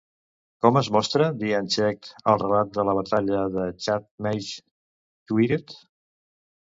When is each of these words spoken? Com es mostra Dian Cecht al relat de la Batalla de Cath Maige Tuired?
Com 0.65 0.77
es 0.79 0.87
mostra 0.95 1.27
Dian 1.41 1.69
Cecht 1.75 2.09
al 2.33 2.41
relat 2.43 2.73
de 2.79 2.87
la 2.89 2.95
Batalla 3.01 3.43
de 3.59 3.67
Cath 3.85 4.09
Maige 4.29 4.59
Tuired? 5.33 5.77